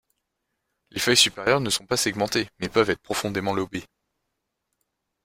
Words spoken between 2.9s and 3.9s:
profondément lobées.